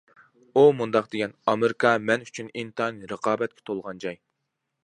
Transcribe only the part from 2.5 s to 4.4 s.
ئىنتايىن رىقابەتكە تولغان جاي.